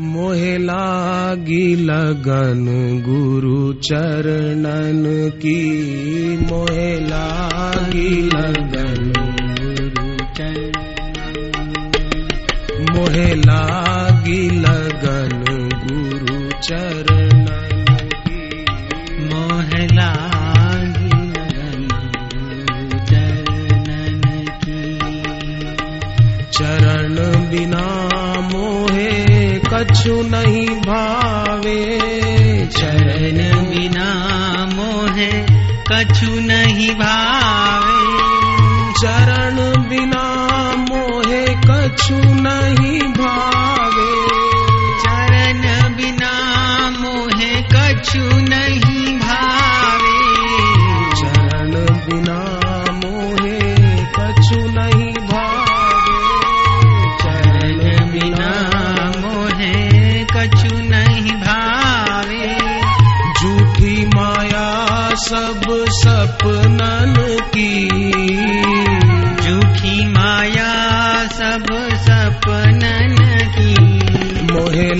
[0.00, 2.64] मोहे लागी लगन
[3.06, 5.80] गुरु चरणन की।
[6.36, 9.12] मोहे लागी लगन
[9.62, 10.72] गुरु चरण।
[12.94, 15.44] मोहे लागी लगन
[15.86, 18.64] गुरु चरणन की।
[19.24, 24.98] मोह लागी लगन गुरु चरणन की।
[26.44, 27.14] चरण
[27.50, 28.01] बिना
[29.82, 31.78] कछु नहीं भावे।
[32.66, 33.38] चरण
[33.70, 34.08] बिना
[34.74, 35.30] मोहे
[35.92, 38.22] कछु नहीं भावे।
[39.00, 40.24] चरण बिना
[40.90, 42.41] मोहे कछु
[66.42, 67.14] सपनन
[67.56, 67.88] की।
[69.42, 70.72] झूठी माया
[71.26, 73.16] सब सपनन
[73.58, 73.74] की।
[74.52, 74.94] मोहे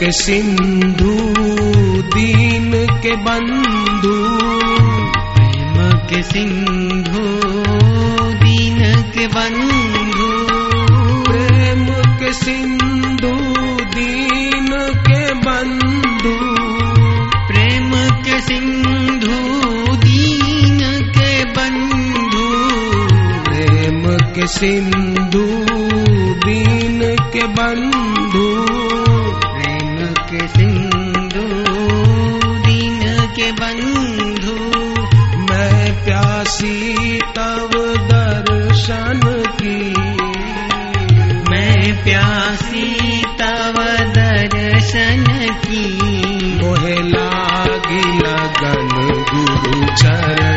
[0.00, 1.32] के सिंधु,
[2.00, 4.38] दीन के बंधु।
[5.34, 7.22] प्रेम के सिंधु,
[8.44, 10.46] दीन के बंधु।
[11.32, 11.86] प्रेम
[12.18, 13.30] के सिंधु,
[13.84, 14.66] दीन
[15.08, 16.56] के बंधु।
[17.46, 17.90] प्रेम
[18.24, 19.56] के सिंधु,
[19.96, 22.56] दीन के बंधु।
[23.44, 25.46] प्रेम के सिंधु,
[26.46, 29.05] दीन के बंधु।
[30.38, 31.44] सिंधु,
[32.66, 34.56] दीन के बंधु।
[35.52, 37.70] मैं प्यासी तव
[38.12, 39.20] दर्शन
[39.62, 39.94] की।
[41.50, 43.74] मैं प्यासी तव
[44.16, 45.24] दर्शन
[45.64, 45.98] की।
[46.64, 48.88] मोहे लागी लगन
[49.32, 50.55] गुरु चरणन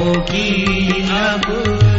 [0.00, 1.89] होगी अब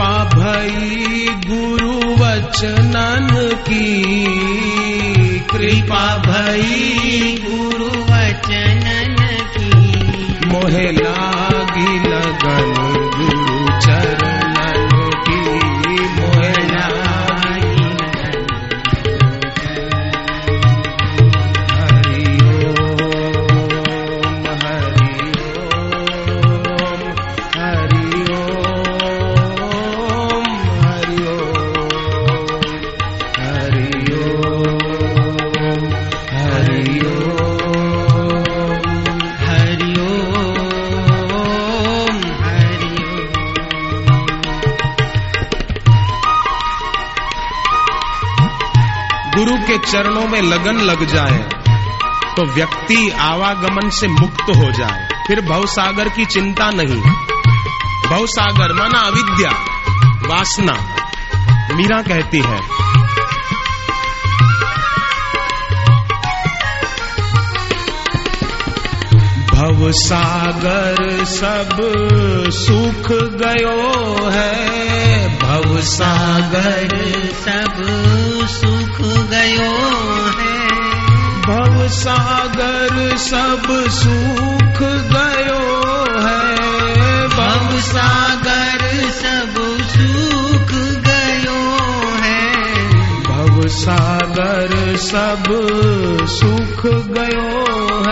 [0.00, 4.04] कृपा भई गुरु वचनन की।
[5.52, 9.16] कृपा भई गुरु वचनन
[9.58, 10.92] की। मोहे
[49.48, 51.38] के चरणों में लगन लग जाए
[52.36, 57.00] तो व्यक्ति आवागमन से मुक्त हो जाए। फिर भवसागर की चिंता नहीं।
[58.10, 59.50] भवसागर माना अविद्या,
[60.28, 60.72] वासना।
[61.76, 62.80] मीरा कहती है
[69.46, 71.76] भव सागर सब
[72.52, 75.09] सुख गयो है।
[75.60, 76.98] भव सागर
[77.32, 77.82] सब
[78.46, 79.76] सुख गयो
[80.38, 80.68] है।
[81.40, 85.90] भव सागर सब सुख गयो
[86.20, 86.56] है।
[87.28, 90.72] भव सागर सब सुख
[91.06, 91.76] गयो
[92.22, 92.52] है।
[93.22, 95.44] भव सागर सब
[96.28, 98.09] सुख गयो है।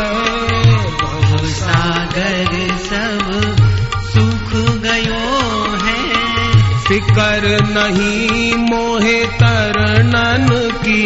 [6.99, 10.49] फिकर नहीं मोहे तरणन
[10.79, 11.05] की।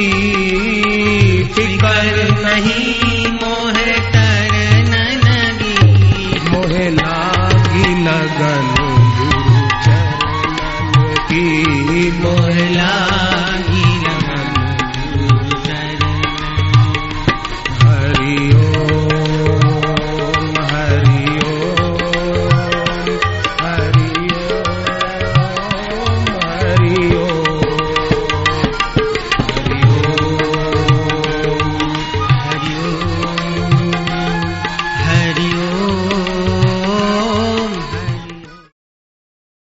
[1.44, 3.11] फिकर नहीं